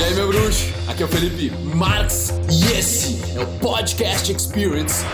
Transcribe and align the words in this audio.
E 0.00 0.02
aí, 0.02 0.14
meu 0.14 0.28
bruxo? 0.28 0.64
Aqui 0.88 1.02
é 1.02 1.04
o 1.04 1.08
Felipe 1.10 1.50
Marx 1.76 2.30
e 2.50 2.72
esse 2.72 3.20
é 3.36 3.42
o 3.42 3.58
Podcast 3.58 4.32
Experience 4.32 5.04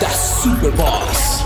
da 0.00 0.08
Superboss. 0.08 1.44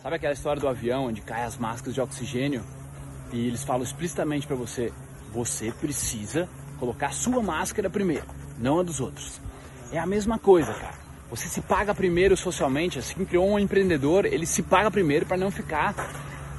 Sabe 0.00 0.14
aquela 0.14 0.32
história 0.32 0.60
do 0.60 0.68
avião 0.68 1.06
onde 1.06 1.20
caem 1.20 1.46
as 1.46 1.56
máscaras 1.56 1.94
de 1.94 2.00
oxigênio 2.00 2.62
e 3.32 3.48
eles 3.48 3.64
falam 3.64 3.82
explicitamente 3.82 4.46
para 4.46 4.54
você: 4.54 4.92
você 5.32 5.72
precisa 5.72 6.48
colocar 6.78 7.12
sua 7.12 7.42
máscara 7.42 7.90
primeiro, 7.90 8.26
não 8.56 8.78
a 8.78 8.84
dos 8.84 9.00
outros. 9.00 9.40
É 9.92 9.98
a 9.98 10.06
mesma 10.06 10.38
coisa, 10.38 10.72
cara. 10.72 10.94
Você 11.30 11.48
se 11.48 11.60
paga 11.60 11.94
primeiro 11.94 12.36
socialmente, 12.36 12.98
assim 12.98 13.24
criou 13.24 13.48
um 13.48 13.58
empreendedor, 13.58 14.24
ele 14.24 14.46
se 14.46 14.62
paga 14.62 14.90
primeiro 14.90 15.26
para 15.26 15.36
não 15.36 15.50
ficar 15.50 15.94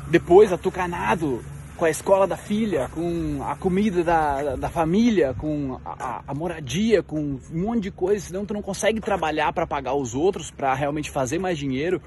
depois 0.10 0.52
atucanado 0.54 1.44
com 1.76 1.86
a 1.86 1.90
escola 1.90 2.28
da 2.28 2.38
filha, 2.38 2.90
com 2.90 3.44
a 3.44 3.56
comida 3.56 4.04
da, 4.04 4.56
da 4.56 4.70
família, 4.70 5.34
com 5.34 5.80
a, 5.84 6.24
a, 6.28 6.34
moradia, 6.34 7.02
com 7.02 7.20
um 7.20 7.40
monte 7.52 7.84
de 7.84 7.92
coisa, 7.92 8.28
senão 8.28 8.46
tu 8.46 8.54
não 8.54 8.62
consegue 8.62 9.02
trabalhar 9.02 9.52
para 9.52 9.66
pagar 9.66 9.96
os 9.96 10.14
outros, 10.14 10.52
para 10.52 10.74
realmente 10.74 11.10
fazer 11.10 11.40
mais 11.40 11.58
dinheiro, 11.58 12.02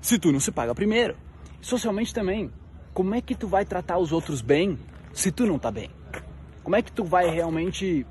se 0.00 0.18
tu 0.18 0.32
não 0.32 0.40
se 0.40 0.50
paga 0.50 0.74
primeiro. 0.74 1.16
Socialmente 1.60 2.12
também, 2.12 2.50
como 2.92 3.14
é 3.14 3.20
que 3.20 3.34
tu 3.34 3.46
vai 3.46 3.64
tratar 3.64 3.98
os 3.98 4.12
outros 4.12 4.42
bem 4.42 4.78
se 5.12 5.30
tu 5.30 5.46
não 5.46 5.58
tá 5.58 5.70
bem? 5.70 5.90
Como 6.62 6.74
é 6.74 6.82
que 6.82 6.92
tu 6.92 7.04
vai 7.04 7.30
realmente 7.30 8.04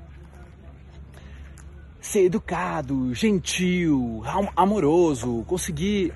ser 2.00 2.24
educado, 2.24 3.14
gentil, 3.14 4.22
amoroso, 4.56 5.44
conseguir, 5.46 6.12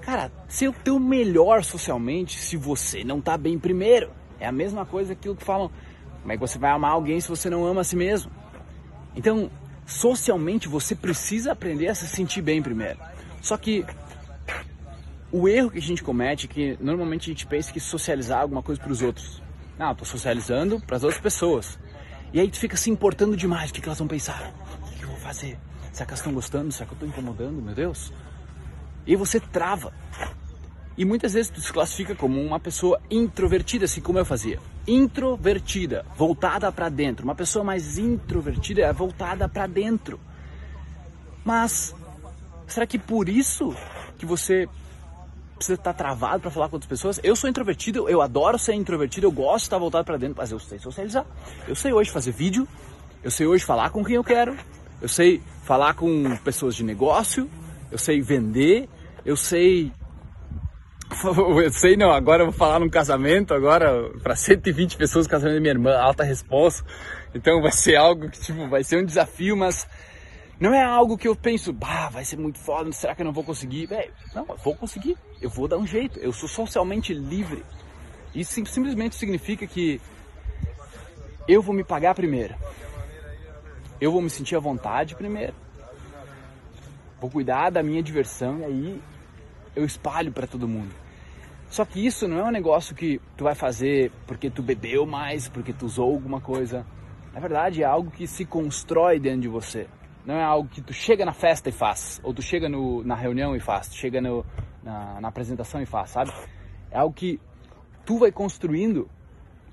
cara, 0.00 0.32
ser 0.48 0.68
o 0.68 0.72
teu 0.72 0.98
melhor 0.98 1.62
socialmente 1.62 2.38
se 2.38 2.56
você 2.56 3.04
não 3.04 3.20
tá 3.20 3.36
bem 3.36 3.58
primeiro? 3.58 4.10
É 4.40 4.46
a 4.46 4.52
mesma 4.52 4.86
coisa 4.86 5.14
que 5.14 5.34
que 5.34 5.44
falam, 5.44 5.70
como 6.22 6.32
é 6.32 6.36
que 6.36 6.40
você 6.40 6.58
vai 6.58 6.70
amar 6.70 6.92
alguém 6.92 7.20
se 7.20 7.28
você 7.28 7.50
não 7.50 7.66
ama 7.66 7.82
a 7.82 7.84
si 7.84 7.96
mesmo? 7.96 8.30
Então, 9.14 9.50
socialmente 9.86 10.68
você 10.68 10.94
precisa 10.94 11.52
aprender 11.52 11.88
a 11.88 11.94
se 11.94 12.06
sentir 12.06 12.42
bem 12.42 12.62
primeiro. 12.62 12.98
Só 13.42 13.56
que 13.56 13.84
o 15.30 15.48
erro 15.48 15.70
que 15.70 15.78
a 15.78 15.82
gente 15.82 16.02
comete 16.02 16.46
é 16.46 16.48
que 16.48 16.78
normalmente 16.80 17.30
a 17.30 17.32
gente 17.32 17.46
pensa 17.46 17.72
que 17.72 17.80
socializar 17.80 18.40
alguma 18.40 18.62
coisa 18.62 18.80
para 18.80 18.92
os 18.92 19.02
outros. 19.02 19.42
Não, 19.78 19.92
estou 19.92 20.06
socializando 20.06 20.80
para 20.80 20.96
as 20.96 21.04
outras 21.04 21.20
pessoas. 21.20 21.78
E 22.32 22.40
aí 22.40 22.50
tu 22.50 22.58
fica 22.58 22.76
se 22.76 22.90
importando 22.90 23.36
demais, 23.36 23.70
o 23.70 23.74
que, 23.74 23.80
que 23.80 23.88
elas 23.88 23.98
vão 23.98 24.08
pensar? 24.08 24.52
Fazer? 25.28 25.58
Será 25.92 26.06
que 26.06 26.12
elas 26.12 26.20
estão 26.20 26.32
gostando? 26.32 26.72
Será 26.72 26.86
que 26.86 26.92
eu 26.92 26.96
estou 26.96 27.06
incomodando? 27.06 27.60
Meu 27.60 27.74
Deus. 27.74 28.10
E 29.06 29.14
você 29.14 29.38
trava. 29.38 29.92
E 30.96 31.04
muitas 31.04 31.34
vezes 31.34 31.50
tu 31.50 31.60
se 31.60 31.70
classifica 31.70 32.14
como 32.14 32.40
uma 32.40 32.58
pessoa 32.58 32.98
introvertida, 33.10 33.84
assim 33.84 34.00
como 34.00 34.18
eu 34.18 34.24
fazia. 34.24 34.58
Introvertida, 34.86 36.06
voltada 36.16 36.72
para 36.72 36.88
dentro. 36.88 37.24
Uma 37.24 37.34
pessoa 37.34 37.62
mais 37.62 37.98
introvertida 37.98 38.80
é 38.80 38.90
voltada 38.90 39.46
para 39.46 39.66
dentro. 39.66 40.18
Mas 41.44 41.94
será 42.66 42.86
que 42.86 42.98
por 42.98 43.28
isso 43.28 43.76
que 44.16 44.24
você 44.24 44.66
precisa 45.56 45.74
estar 45.74 45.92
travado 45.92 46.40
para 46.40 46.50
falar 46.50 46.70
com 46.70 46.76
outras 46.76 46.88
pessoas. 46.88 47.20
Eu 47.22 47.36
sou 47.36 47.50
introvertido, 47.50 48.08
eu 48.08 48.22
adoro 48.22 48.58
ser 48.58 48.72
introvertido, 48.72 49.26
eu 49.26 49.32
gosto 49.32 49.64
de 49.64 49.66
estar 49.66 49.78
voltado 49.78 50.06
para 50.06 50.16
dentro, 50.16 50.36
mas 50.38 50.52
eu 50.52 50.58
sei 50.58 50.78
socializar. 50.78 51.26
Eu 51.66 51.74
sei 51.74 51.92
hoje 51.92 52.10
fazer 52.10 52.30
vídeo, 52.30 52.66
eu 53.22 53.30
sei 53.30 53.46
hoje 53.46 53.64
falar 53.64 53.90
com 53.90 54.02
quem 54.02 54.14
eu 54.14 54.24
quero, 54.24 54.56
eu 55.00 55.08
sei 55.08 55.42
falar 55.64 55.94
com 55.94 56.36
pessoas 56.38 56.74
de 56.74 56.84
negócio, 56.84 57.48
eu 57.90 57.98
sei 57.98 58.20
vender, 58.20 58.88
eu 59.24 59.36
sei 59.36 59.92
eu 61.24 61.72
sei 61.72 61.96
não, 61.96 62.10
agora 62.10 62.42
eu 62.42 62.46
vou 62.46 62.54
falar 62.54 62.78
num 62.78 62.88
casamento, 62.88 63.54
agora 63.54 64.10
para 64.22 64.36
120 64.36 64.96
pessoas, 64.96 65.26
casamento 65.26 65.54
da 65.54 65.60
minha 65.60 65.72
irmã, 65.72 65.96
alta 65.96 66.22
resposta. 66.22 66.84
Então 67.34 67.60
vai 67.62 67.72
ser 67.72 67.96
algo 67.96 68.30
que 68.30 68.40
tipo, 68.40 68.68
vai 68.68 68.84
ser 68.84 69.02
um 69.02 69.04
desafio, 69.04 69.56
mas 69.56 69.86
não 70.60 70.74
é 70.74 70.82
algo 70.82 71.16
que 71.16 71.28
eu 71.28 71.36
penso, 71.36 71.72
bah, 71.72 72.08
vai 72.08 72.24
ser 72.24 72.36
muito 72.36 72.58
foda, 72.58 72.90
será 72.92 73.14
que 73.14 73.22
eu 73.22 73.26
não 73.26 73.32
vou 73.32 73.44
conseguir? 73.44 73.86
Véio, 73.86 74.12
não, 74.34 74.44
eu 74.48 74.56
vou 74.56 74.74
conseguir, 74.74 75.16
eu 75.40 75.48
vou 75.48 75.68
dar 75.68 75.78
um 75.78 75.86
jeito, 75.86 76.18
eu 76.18 76.32
sou 76.32 76.48
socialmente 76.48 77.14
livre. 77.14 77.64
Isso 78.34 78.52
simplesmente 78.66 79.16
significa 79.16 79.66
que 79.66 80.00
eu 81.46 81.62
vou 81.62 81.74
me 81.74 81.84
pagar 81.84 82.14
primeiro. 82.14 82.54
Eu 84.00 84.12
vou 84.12 84.22
me 84.22 84.30
sentir 84.30 84.54
à 84.56 84.60
vontade 84.60 85.14
primeiro. 85.16 85.54
Vou 87.20 87.28
cuidar 87.30 87.70
da 87.70 87.82
minha 87.82 88.02
diversão 88.02 88.60
e 88.60 88.64
aí 88.64 89.02
eu 89.74 89.84
espalho 89.84 90.32
para 90.32 90.46
todo 90.46 90.68
mundo. 90.68 90.94
Só 91.68 91.84
que 91.84 92.04
isso 92.04 92.26
não 92.26 92.38
é 92.38 92.44
um 92.44 92.50
negócio 92.50 92.94
que 92.94 93.20
tu 93.36 93.44
vai 93.44 93.54
fazer 93.54 94.10
porque 94.26 94.48
tu 94.48 94.62
bebeu 94.62 95.04
mais, 95.04 95.48
porque 95.48 95.72
tu 95.72 95.86
usou 95.86 96.12
alguma 96.12 96.40
coisa. 96.40 96.86
Na 97.32 97.40
verdade, 97.40 97.82
é 97.82 97.86
algo 97.86 98.10
que 98.10 98.26
se 98.26 98.44
constrói 98.44 99.18
dentro 99.18 99.42
de 99.42 99.48
você. 99.48 99.86
Não 100.24 100.34
é 100.34 100.42
algo 100.42 100.68
que 100.68 100.80
tu 100.80 100.92
chega 100.92 101.24
na 101.24 101.32
festa 101.32 101.68
e 101.68 101.72
faz, 101.72 102.20
ou 102.22 102.34
tu 102.34 102.42
chega 102.42 102.68
no, 102.68 103.02
na 103.02 103.14
reunião 103.14 103.56
e 103.56 103.60
faz, 103.60 103.88
tu 103.88 103.96
chega 103.96 104.20
no, 104.20 104.44
na, 104.82 105.20
na 105.20 105.28
apresentação 105.28 105.80
e 105.80 105.86
faz, 105.86 106.10
sabe? 106.10 106.32
É 106.90 106.98
algo 106.98 107.14
que 107.14 107.40
tu 108.04 108.18
vai 108.18 108.30
construindo 108.30 109.08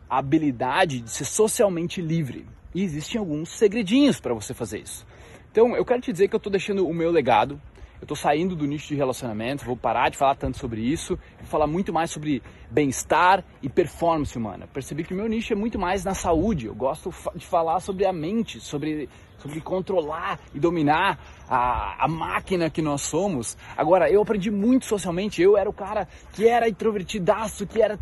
a 0.09 0.19
habilidade 0.19 1.01
de 1.01 1.09
ser 1.09 1.25
socialmente 1.25 2.01
livre. 2.01 2.45
E 2.75 2.83
existem 2.83 3.17
alguns 3.17 3.49
segredinhos 3.49 4.19
para 4.19 4.33
você 4.33 4.53
fazer 4.53 4.79
isso. 4.79 5.07
Então, 5.49 5.75
eu 5.75 5.85
quero 5.85 6.01
te 6.01 6.11
dizer 6.11 6.27
que 6.27 6.35
eu 6.35 6.37
estou 6.37 6.51
deixando 6.51 6.85
o 6.85 6.93
meu 6.93 7.09
legado 7.09 7.59
eu 8.01 8.05
estou 8.05 8.17
saindo 8.17 8.55
do 8.55 8.65
nicho 8.65 8.89
de 8.89 8.95
relacionamento, 8.95 9.65
vou 9.65 9.77
parar 9.77 10.09
de 10.09 10.17
falar 10.17 10.35
tanto 10.35 10.57
sobre 10.57 10.81
isso, 10.81 11.17
vou 11.39 11.47
falar 11.47 11.65
muito 11.65 11.93
mais 11.93 12.11
sobre 12.11 12.43
bem-estar 12.69 13.43
e 13.63 13.69
performance 13.69 14.37
humana. 14.37 14.67
Percebi 14.67 15.03
que 15.03 15.13
o 15.13 15.17
meu 15.17 15.27
nicho 15.27 15.53
é 15.53 15.55
muito 15.55 15.79
mais 15.79 16.03
na 16.03 16.13
saúde. 16.13 16.67
Eu 16.67 16.75
gosto 16.75 17.11
de 17.35 17.45
falar 17.45 17.79
sobre 17.79 18.05
a 18.05 18.11
mente, 18.11 18.59
sobre, 18.59 19.09
sobre 19.37 19.61
controlar 19.61 20.39
e 20.53 20.59
dominar 20.59 21.17
a, 21.49 22.05
a 22.05 22.07
máquina 22.07 22.69
que 22.69 22.81
nós 22.81 23.01
somos. 23.01 23.57
Agora, 23.77 24.11
eu 24.11 24.21
aprendi 24.21 24.51
muito 24.51 24.85
socialmente. 24.85 25.41
Eu 25.41 25.57
era 25.57 25.69
o 25.69 25.73
cara 25.73 26.07
que 26.33 26.47
era 26.47 26.67
introvertidaço, 26.67 27.65
que 27.65 27.81
era 27.81 27.97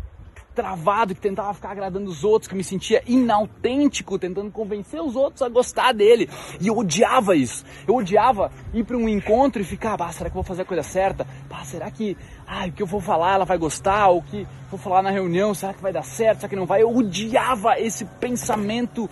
travado, 0.54 1.14
que 1.14 1.20
tentava 1.20 1.52
ficar 1.52 1.72
agradando 1.72 2.08
os 2.10 2.24
outros, 2.24 2.48
que 2.48 2.54
me 2.54 2.64
sentia 2.64 3.02
inautêntico, 3.06 4.18
tentando 4.18 4.50
convencer 4.50 5.02
os 5.02 5.16
outros 5.16 5.42
a 5.42 5.48
gostar 5.48 5.92
dele. 5.92 6.28
E 6.60 6.68
eu 6.68 6.78
odiava 6.78 7.34
isso. 7.34 7.64
Eu 7.86 7.96
odiava 7.96 8.50
ir 8.72 8.84
para 8.84 8.96
um 8.96 9.08
encontro 9.08 9.60
e 9.60 9.64
ficar, 9.64 10.00
ah, 10.00 10.12
será 10.12 10.30
que 10.30 10.36
eu 10.36 10.42
vou 10.42 10.44
fazer 10.44 10.62
a 10.62 10.64
coisa 10.64 10.82
certa? 10.82 11.26
Ah, 11.50 11.64
será 11.64 11.90
que 11.90 12.16
ah, 12.46 12.66
o 12.66 12.72
que 12.72 12.82
eu 12.82 12.86
vou 12.86 13.00
falar 13.00 13.34
ela 13.34 13.44
vai 13.44 13.56
gostar? 13.56 14.08
O 14.10 14.22
que 14.22 14.46
vou 14.70 14.78
falar 14.78 15.02
na 15.02 15.10
reunião, 15.10 15.54
será 15.54 15.72
que 15.72 15.80
vai 15.80 15.92
dar 15.92 16.02
certo? 16.02 16.40
Será 16.40 16.48
que 16.48 16.56
não 16.56 16.66
vai? 16.66 16.82
Eu 16.82 16.94
odiava 16.94 17.78
esse 17.78 18.04
pensamento 18.04 19.08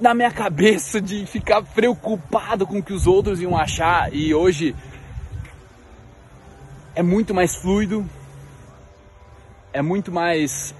na 0.00 0.14
minha 0.14 0.30
cabeça 0.30 1.00
de 1.00 1.26
ficar 1.26 1.62
preocupado 1.62 2.66
com 2.66 2.78
o 2.78 2.82
que 2.82 2.92
os 2.92 3.06
outros 3.06 3.40
iam 3.40 3.56
achar 3.56 4.12
e 4.14 4.34
hoje 4.34 4.74
é 6.94 7.02
muito 7.02 7.34
mais 7.34 7.56
fluido, 7.56 8.08
é 9.76 9.82
muito 9.82 10.10
mais 10.10 10.74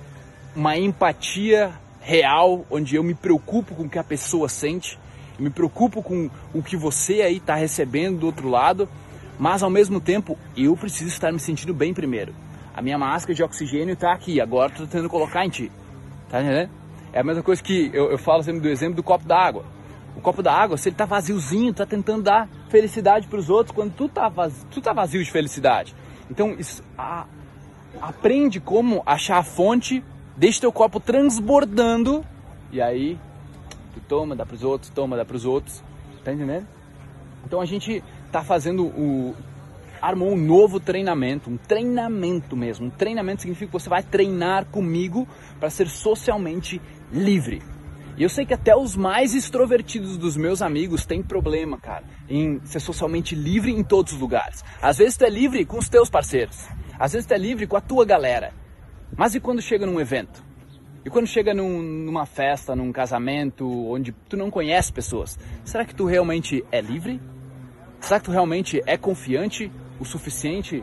uma 0.54 0.74
empatia 0.74 1.70
real, 2.00 2.64
onde 2.70 2.96
eu 2.96 3.02
me 3.02 3.12
preocupo 3.14 3.74
com 3.74 3.82
o 3.82 3.90
que 3.90 3.98
a 3.98 4.02
pessoa 4.02 4.48
sente, 4.48 4.98
me 5.38 5.50
preocupo 5.50 6.02
com 6.02 6.30
o 6.54 6.62
que 6.62 6.78
você 6.78 7.20
aí 7.20 7.36
está 7.36 7.54
recebendo 7.54 8.20
do 8.20 8.26
outro 8.26 8.48
lado, 8.48 8.88
mas 9.38 9.62
ao 9.62 9.68
mesmo 9.68 10.00
tempo 10.00 10.38
eu 10.56 10.74
preciso 10.78 11.10
estar 11.10 11.30
me 11.30 11.38
sentindo 11.38 11.74
bem 11.74 11.92
primeiro. 11.92 12.34
A 12.74 12.80
minha 12.80 12.96
máscara 12.96 13.34
de 13.34 13.42
oxigênio 13.42 13.92
está 13.92 14.14
aqui, 14.14 14.40
agora 14.40 14.72
estou 14.72 14.86
tentando 14.86 15.10
colocar 15.10 15.44
em 15.44 15.50
ti. 15.50 15.70
Tá 16.30 16.40
entendendo? 16.40 16.70
É 17.12 17.20
a 17.20 17.24
mesma 17.24 17.42
coisa 17.42 17.62
que 17.62 17.90
eu, 17.92 18.10
eu 18.10 18.16
falo 18.16 18.42
sempre 18.42 18.62
do 18.62 18.68
exemplo 18.70 18.94
do 18.94 19.02
copo 19.02 19.26
d'água. 19.26 19.66
O 20.16 20.22
copo 20.22 20.42
d'água, 20.42 20.78
se 20.78 20.88
ele 20.88 20.94
está 20.94 21.04
vaziozinho, 21.04 21.70
está 21.70 21.84
tentando 21.84 22.22
dar 22.22 22.48
felicidade 22.70 23.26
para 23.28 23.38
os 23.38 23.50
outros, 23.50 23.76
quando 23.76 23.92
tu 23.92 24.06
está 24.06 24.30
vazio, 24.30 24.66
tu 24.70 24.80
tá 24.80 24.94
vazio 24.94 25.22
de 25.22 25.30
felicidade. 25.30 25.94
Então, 26.30 26.56
isso, 26.58 26.82
a, 26.96 27.26
aprende 28.00 28.60
como 28.60 29.02
achar 29.04 29.38
a 29.38 29.42
fonte, 29.42 30.02
deixa 30.36 30.60
teu 30.60 30.72
copo 30.72 31.00
transbordando 31.00 32.24
e 32.72 32.80
aí 32.80 33.18
tu 33.94 34.00
toma, 34.08 34.34
dá 34.34 34.44
para 34.44 34.54
os 34.54 34.62
outros, 34.62 34.90
toma, 34.90 35.16
dá 35.16 35.24
para 35.24 35.36
os 35.36 35.44
outros. 35.44 35.82
Tá 36.24 36.32
entendendo? 36.32 36.66
Então 37.44 37.60
a 37.60 37.64
gente 37.64 38.02
tá 38.32 38.42
fazendo 38.42 38.86
o 38.86 39.34
armou 40.02 40.32
um 40.32 40.36
novo 40.36 40.78
treinamento, 40.78 41.48
um 41.48 41.56
treinamento 41.56 42.56
mesmo. 42.56 42.86
Um 42.86 42.90
treinamento 42.90 43.42
significa 43.42 43.66
que 43.66 43.72
você 43.72 43.88
vai 43.88 44.02
treinar 44.02 44.66
comigo 44.66 45.26
para 45.58 45.70
ser 45.70 45.88
socialmente 45.88 46.82
livre. 47.12 47.62
E 48.18 48.22
eu 48.22 48.28
sei 48.28 48.44
que 48.44 48.54
até 48.54 48.74
os 48.74 48.96
mais 48.96 49.34
extrovertidos 49.34 50.16
dos 50.16 50.36
meus 50.36 50.62
amigos 50.62 51.04
têm 51.04 51.22
problema, 51.22 51.78
cara, 51.78 52.04
em 52.28 52.60
ser 52.64 52.80
socialmente 52.80 53.34
livre 53.34 53.70
em 53.70 53.84
todos 53.84 54.14
os 54.14 54.18
lugares. 54.18 54.64
Às 54.82 54.98
vezes 54.98 55.16
tu 55.16 55.24
é 55.24 55.30
livre 55.30 55.64
com 55.64 55.78
os 55.78 55.88
teus 55.88 56.10
parceiros. 56.10 56.66
Às 56.98 57.12
vezes 57.12 57.26
tu 57.26 57.34
é 57.34 57.38
livre 57.38 57.66
com 57.66 57.76
a 57.76 57.80
tua 57.80 58.04
galera. 58.04 58.52
Mas 59.16 59.34
e 59.34 59.40
quando 59.40 59.62
chega 59.62 59.86
num 59.86 60.00
evento? 60.00 60.42
E 61.04 61.10
quando 61.10 61.26
chega 61.28 61.54
num, 61.54 61.80
numa 61.80 62.26
festa, 62.26 62.74
num 62.74 62.90
casamento, 62.90 63.64
onde 63.88 64.10
tu 64.28 64.36
não 64.36 64.50
conhece 64.50 64.92
pessoas, 64.92 65.38
será 65.64 65.84
que 65.84 65.94
tu 65.94 66.04
realmente 66.04 66.64
é 66.72 66.80
livre? 66.80 67.20
Será 68.00 68.18
que 68.18 68.26
tu 68.26 68.32
realmente 68.32 68.82
é 68.86 68.96
confiante 68.96 69.70
o 70.00 70.04
suficiente 70.04 70.82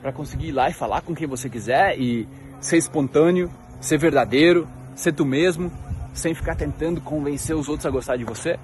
para 0.00 0.12
conseguir 0.12 0.48
ir 0.48 0.52
lá 0.52 0.70
e 0.70 0.72
falar 0.72 1.02
com 1.02 1.14
quem 1.14 1.26
você 1.26 1.48
quiser 1.48 1.98
e 1.98 2.28
ser 2.60 2.76
espontâneo, 2.76 3.50
ser 3.80 3.98
verdadeiro, 3.98 4.68
ser 4.94 5.12
tu 5.12 5.24
mesmo, 5.24 5.70
sem 6.14 6.32
ficar 6.32 6.54
tentando 6.54 7.00
convencer 7.00 7.56
os 7.56 7.68
outros 7.68 7.86
a 7.86 7.90
gostar 7.90 8.16
de 8.16 8.24
você? 8.24 8.56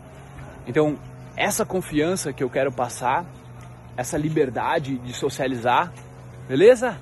Então, 0.69 0.97
essa 1.37 1.67
confiança 1.67 2.33
que 2.33 2.45
eu 2.45 2.49
quero 2.49 2.71
passar, 2.71 3.27
essa 3.97 4.17
liberdade 4.17 4.99
de 4.99 5.13
socializar, 5.13 5.93
beleza? 6.49 6.97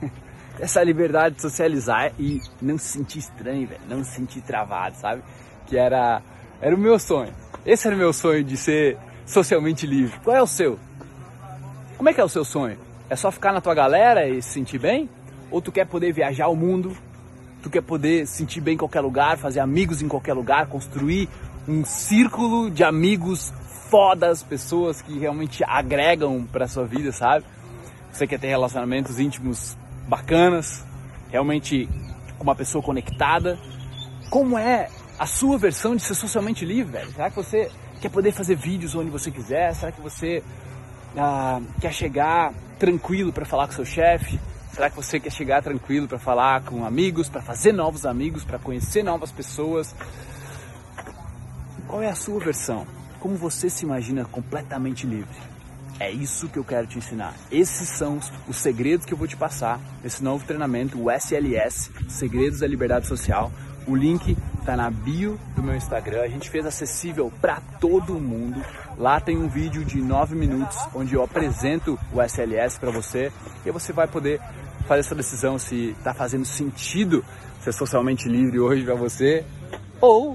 essa 0.60 0.82
liberdade 0.82 1.36
de 1.36 1.42
socializar 1.42 2.12
e 2.18 2.40
não 2.60 2.76
se 2.76 2.98
sentir 2.98 3.18
estranho, 3.18 3.66
velho, 3.66 3.80
não 3.88 4.04
se 4.04 4.12
sentir 4.12 4.42
travado, 4.42 4.96
sabe? 4.96 5.22
Que 5.66 5.76
era, 5.76 6.22
era 6.60 6.74
o 6.74 6.78
meu 6.78 6.98
sonho. 6.98 7.32
Esse 7.64 7.86
era 7.86 7.96
o 7.96 7.98
meu 7.98 8.12
sonho 8.12 8.44
de 8.44 8.56
ser 8.56 8.98
socialmente 9.26 9.86
livre. 9.86 10.18
Qual 10.22 10.36
é 10.36 10.42
o 10.42 10.46
seu? 10.46 10.78
Como 11.96 12.08
é 12.08 12.14
que 12.14 12.20
é 12.20 12.24
o 12.24 12.28
seu 12.28 12.44
sonho? 12.44 12.78
É 13.08 13.16
só 13.16 13.30
ficar 13.30 13.52
na 13.52 13.60
tua 13.60 13.74
galera 13.74 14.28
e 14.28 14.40
se 14.42 14.50
sentir 14.50 14.78
bem? 14.78 15.08
Ou 15.50 15.60
tu 15.60 15.72
quer 15.72 15.86
poder 15.86 16.12
viajar 16.12 16.48
o 16.48 16.56
mundo? 16.56 16.96
Tu 17.62 17.68
quer 17.68 17.82
poder 17.82 18.26
se 18.26 18.38
sentir 18.38 18.60
bem 18.60 18.74
em 18.74 18.78
qualquer 18.78 19.00
lugar, 19.00 19.36
fazer 19.36 19.60
amigos 19.60 20.00
em 20.00 20.08
qualquer 20.08 20.32
lugar, 20.32 20.66
construir 20.66 21.28
um 21.68 21.84
círculo 21.84 22.70
de 22.70 22.82
amigos 22.82 23.52
fodas, 23.90 24.42
pessoas 24.42 25.02
que 25.02 25.18
realmente 25.18 25.62
agregam 25.64 26.46
para 26.50 26.68
sua 26.68 26.86
vida, 26.86 27.12
sabe? 27.12 27.44
Você 28.12 28.26
quer 28.26 28.38
ter 28.38 28.48
relacionamentos 28.48 29.18
íntimos 29.18 29.76
bacanas, 30.08 30.84
realmente 31.30 31.88
com 32.36 32.44
uma 32.44 32.54
pessoa 32.54 32.82
conectada. 32.82 33.58
Como 34.28 34.58
é 34.58 34.88
a 35.18 35.26
sua 35.26 35.58
versão 35.58 35.94
de 35.94 36.02
ser 36.02 36.14
socialmente 36.14 36.64
livre, 36.64 36.92
velho? 36.92 37.12
Será 37.12 37.30
que 37.30 37.36
você 37.36 37.70
quer 38.00 38.08
poder 38.10 38.32
fazer 38.32 38.56
vídeos 38.56 38.94
onde 38.94 39.10
você 39.10 39.30
quiser? 39.30 39.74
Será 39.74 39.92
que 39.92 40.00
você 40.00 40.42
ah, 41.16 41.60
quer 41.80 41.92
chegar 41.92 42.52
tranquilo 42.78 43.32
para 43.32 43.44
falar 43.44 43.66
com 43.66 43.74
seu 43.74 43.84
chefe? 43.84 44.40
Será 44.72 44.88
que 44.88 44.96
você 44.96 45.20
quer 45.20 45.30
chegar 45.30 45.62
tranquilo 45.62 46.08
para 46.08 46.18
falar 46.18 46.62
com 46.62 46.84
amigos, 46.84 47.28
para 47.28 47.42
fazer 47.42 47.72
novos 47.72 48.06
amigos, 48.06 48.44
para 48.44 48.58
conhecer 48.58 49.02
novas 49.02 49.30
pessoas? 49.30 49.94
Qual 51.86 52.00
é 52.02 52.08
a 52.08 52.14
sua 52.14 52.40
versão? 52.40 52.86
Como 53.18 53.36
você 53.36 53.68
se 53.68 53.84
imagina 53.84 54.24
completamente 54.24 55.06
livre? 55.06 55.36
É 56.00 56.10
isso 56.10 56.48
que 56.48 56.58
eu 56.58 56.64
quero 56.64 56.86
te 56.86 56.96
ensinar. 56.96 57.34
Esses 57.52 57.86
são 57.90 58.18
os 58.48 58.56
segredos 58.56 59.04
que 59.04 59.12
eu 59.12 59.18
vou 59.18 59.28
te 59.28 59.36
passar 59.36 59.78
nesse 60.02 60.24
novo 60.24 60.46
treinamento, 60.46 60.98
o 60.98 61.10
SLS, 61.10 61.90
Segredos 62.08 62.60
da 62.60 62.66
Liberdade 62.66 63.06
Social. 63.06 63.52
O 63.86 63.94
link 63.94 64.34
está 64.58 64.74
na 64.78 64.90
bio 64.90 65.38
do 65.54 65.62
meu 65.62 65.76
Instagram. 65.76 66.22
A 66.22 66.28
gente 66.28 66.48
fez 66.48 66.64
acessível 66.64 67.30
para 67.38 67.60
todo 67.78 68.18
mundo. 68.18 68.64
Lá 68.96 69.20
tem 69.20 69.36
um 69.36 69.46
vídeo 69.46 69.84
de 69.84 70.00
9 70.00 70.34
minutos 70.34 70.78
onde 70.94 71.12
eu 71.12 71.22
apresento 71.22 71.98
o 72.14 72.22
SLS 72.22 72.78
para 72.78 72.90
você 72.90 73.30
e 73.66 73.70
você 73.70 73.92
vai 73.92 74.08
poder 74.08 74.40
fazer 74.88 75.00
essa 75.00 75.14
decisão 75.14 75.58
se 75.58 75.90
está 75.90 76.14
fazendo 76.14 76.46
sentido 76.46 77.22
ser 77.60 77.72
socialmente 77.72 78.26
livre 78.26 78.58
hoje 78.58 78.84
para 78.84 78.94
você 78.94 79.44
ou 80.00 80.34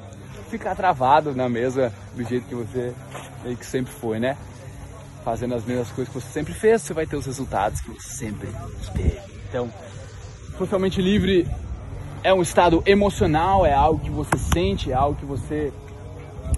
ficar 0.52 0.76
travado 0.76 1.34
na 1.34 1.50
mesa 1.50 1.92
do 2.16 2.24
jeito 2.24 2.46
que 2.46 2.54
você 2.54 2.94
meio 3.44 3.58
que 3.58 3.66
sempre 3.66 3.92
foi, 3.92 4.20
né? 4.20 4.38
Fazendo 5.26 5.56
as 5.56 5.66
mesmas 5.66 5.90
coisas 5.90 6.14
que 6.14 6.22
você 6.22 6.32
sempre 6.32 6.54
fez, 6.54 6.84
você 6.84 6.94
vai 6.94 7.08
ter 7.08 7.18
os 7.18 7.26
resultados 7.26 7.82
que 7.82 7.90
você 7.90 8.10
sempre 8.10 8.48
teve. 8.94 9.20
Então, 9.50 9.68
socialmente 10.56 11.02
livre 11.02 11.48
é 12.24 12.32
um 12.32 12.44
estado 12.44 12.84
emocional, 12.86 13.66
é 13.66 13.74
algo 13.74 14.00
que 14.00 14.12
você 14.12 14.38
sente, 14.38 14.92
é 14.92 14.94
algo 14.94 15.16
que 15.16 15.26
você 15.26 15.74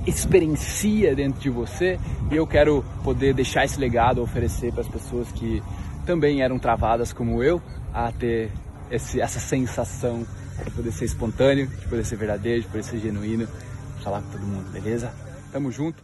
experiencia 0.06 1.16
dentro 1.16 1.40
de 1.40 1.50
você 1.50 1.98
e 2.30 2.36
eu 2.36 2.46
quero 2.46 2.84
poder 3.06 3.34
deixar 3.34 3.64
esse 3.64 3.80
legado, 3.80 4.22
oferecer 4.22 4.74
para 4.74 4.82
as 4.82 4.88
pessoas 4.88 5.32
que 5.32 5.64
também 6.06 6.42
eram 6.42 6.60
travadas 6.60 7.14
como 7.14 7.42
eu 7.42 7.62
a 7.94 8.12
ter 8.12 8.52
esse, 8.92 9.22
essa 9.22 9.40
sensação 9.40 10.26
de 10.64 10.72
poder 10.72 10.92
ser 10.92 11.06
espontâneo, 11.06 11.68
de 11.68 11.88
poder 11.88 12.06
ser 12.06 12.18
verdadeiro, 12.18 12.62
de 12.62 12.68
poder 12.68 12.84
ser 12.84 13.00
genuíno, 13.00 13.48
falar 14.04 14.22
com 14.22 14.32
todo 14.32 14.42
mundo, 14.42 14.70
beleza? 14.72 15.14
Tamo 15.54 15.72
junto. 15.72 16.04